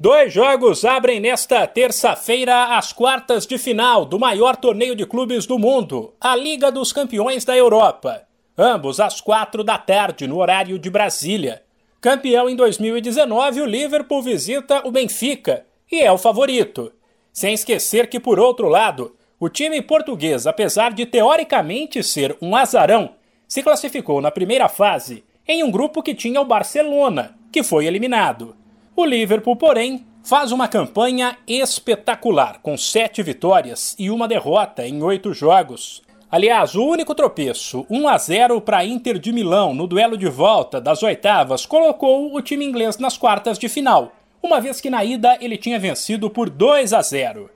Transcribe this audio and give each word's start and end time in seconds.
Dois 0.00 0.32
jogos 0.32 0.84
abrem 0.84 1.18
nesta 1.18 1.66
terça-feira 1.66 2.76
as 2.78 2.92
quartas 2.92 3.44
de 3.44 3.58
final 3.58 4.04
do 4.04 4.16
maior 4.16 4.54
torneio 4.54 4.94
de 4.94 5.04
clubes 5.04 5.44
do 5.44 5.58
mundo, 5.58 6.14
a 6.20 6.36
Liga 6.36 6.70
dos 6.70 6.92
Campeões 6.92 7.44
da 7.44 7.56
Europa. 7.56 8.22
Ambos 8.56 9.00
às 9.00 9.20
quatro 9.20 9.64
da 9.64 9.76
tarde, 9.76 10.28
no 10.28 10.38
horário 10.38 10.78
de 10.78 10.88
Brasília. 10.88 11.64
Campeão 12.00 12.48
em 12.48 12.54
2019, 12.54 13.60
o 13.60 13.66
Liverpool 13.66 14.22
visita 14.22 14.86
o 14.86 14.92
Benfica 14.92 15.66
e 15.90 16.00
é 16.00 16.12
o 16.12 16.16
favorito. 16.16 16.92
Sem 17.32 17.54
esquecer 17.54 18.08
que, 18.08 18.20
por 18.20 18.38
outro 18.38 18.68
lado, 18.68 19.16
o 19.40 19.48
time 19.48 19.82
português, 19.82 20.46
apesar 20.46 20.92
de 20.92 21.06
teoricamente 21.06 22.04
ser 22.04 22.36
um 22.40 22.54
azarão, 22.54 23.16
se 23.48 23.64
classificou 23.64 24.20
na 24.20 24.30
primeira 24.30 24.68
fase 24.68 25.24
em 25.44 25.64
um 25.64 25.72
grupo 25.72 26.04
que 26.04 26.14
tinha 26.14 26.40
o 26.40 26.44
Barcelona, 26.44 27.36
que 27.50 27.64
foi 27.64 27.86
eliminado. 27.86 28.57
O 28.98 29.06
Liverpool, 29.06 29.54
porém, 29.54 30.04
faz 30.24 30.50
uma 30.50 30.66
campanha 30.66 31.38
espetacular, 31.46 32.58
com 32.60 32.76
sete 32.76 33.22
vitórias 33.22 33.94
e 33.96 34.10
uma 34.10 34.26
derrota 34.26 34.84
em 34.84 35.00
oito 35.04 35.32
jogos. 35.32 36.02
Aliás, 36.28 36.74
o 36.74 36.84
único 36.84 37.14
tropeço, 37.14 37.86
1 37.88 38.08
a 38.08 38.18
0 38.18 38.60
para 38.60 38.84
Inter 38.84 39.20
de 39.20 39.32
Milão 39.32 39.72
no 39.72 39.86
duelo 39.86 40.18
de 40.18 40.28
volta 40.28 40.80
das 40.80 41.00
oitavas, 41.04 41.64
colocou 41.64 42.34
o 42.34 42.42
time 42.42 42.64
inglês 42.64 42.98
nas 42.98 43.16
quartas 43.16 43.56
de 43.56 43.68
final, 43.68 44.10
uma 44.42 44.60
vez 44.60 44.80
que 44.80 44.90
na 44.90 45.04
ida 45.04 45.38
ele 45.40 45.56
tinha 45.56 45.78
vencido 45.78 46.28
por 46.28 46.50
2 46.50 46.92
a 46.92 47.00
0. 47.00 47.48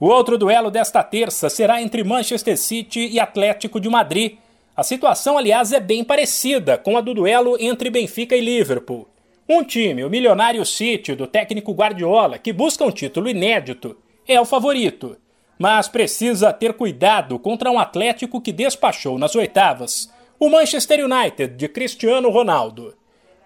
O 0.00 0.06
outro 0.06 0.38
duelo 0.38 0.70
desta 0.70 1.02
terça 1.02 1.50
será 1.50 1.82
entre 1.82 2.04
Manchester 2.04 2.56
City 2.56 3.06
e 3.06 3.20
Atlético 3.20 3.78
de 3.78 3.90
Madrid. 3.90 4.38
A 4.74 4.82
situação, 4.82 5.36
aliás, 5.36 5.74
é 5.74 5.78
bem 5.78 6.02
parecida 6.02 6.78
com 6.78 6.96
a 6.96 7.02
do 7.02 7.12
duelo 7.12 7.54
entre 7.60 7.90
Benfica 7.90 8.34
e 8.34 8.40
Liverpool. 8.40 9.06
Um 9.48 9.62
time, 9.62 10.02
o 10.02 10.10
milionário 10.10 10.66
City 10.66 11.14
do 11.14 11.24
técnico 11.24 11.72
Guardiola, 11.72 12.36
que 12.36 12.52
busca 12.52 12.84
um 12.84 12.90
título 12.90 13.28
inédito, 13.28 13.96
é 14.26 14.40
o 14.40 14.44
favorito, 14.44 15.16
mas 15.56 15.88
precisa 15.88 16.52
ter 16.52 16.72
cuidado 16.72 17.38
contra 17.38 17.70
um 17.70 17.78
Atlético 17.78 18.40
que 18.40 18.50
despachou 18.50 19.16
nas 19.18 19.36
oitavas, 19.36 20.12
o 20.36 20.50
Manchester 20.50 21.04
United 21.04 21.54
de 21.54 21.68
Cristiano 21.68 22.28
Ronaldo. 22.28 22.96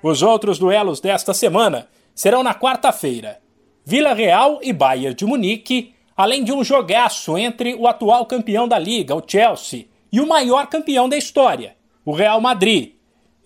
Os 0.03 0.23
outros 0.23 0.59
duelos 0.59 1.01
desta 1.01 1.35
semana 1.35 1.87
serão 2.15 2.43
na 2.43 2.55
quarta-feira. 2.55 3.39
Vila 3.85 4.15
Real 4.15 4.59
e 4.63 4.73
Bayern 4.73 5.15
de 5.15 5.27
Munique, 5.27 5.95
além 6.17 6.43
de 6.43 6.51
um 6.51 6.65
jogaço 6.65 7.37
entre 7.37 7.75
o 7.75 7.87
atual 7.87 8.25
campeão 8.25 8.67
da 8.67 8.79
liga, 8.79 9.15
o 9.15 9.23
Chelsea, 9.25 9.87
e 10.11 10.19
o 10.19 10.27
maior 10.27 10.67
campeão 10.67 11.11
da 11.11 11.17
história, 11.17 11.77
o 12.07 12.13
Real 12.13 12.41
Madrid, 12.41 12.95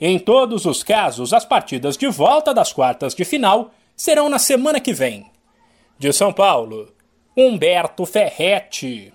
em 0.00 0.18
todos 0.18 0.66
os 0.66 0.82
casos, 0.82 1.32
as 1.32 1.44
partidas 1.44 1.96
de 1.96 2.08
volta 2.08 2.52
das 2.52 2.72
quartas 2.72 3.14
de 3.14 3.24
final 3.24 3.72
serão 3.96 4.28
na 4.28 4.38
semana 4.38 4.80
que 4.80 4.92
vem. 4.92 5.30
De 5.98 6.12
São 6.12 6.32
Paulo, 6.32 6.92
Humberto 7.36 8.04
Ferretti. 8.04 9.12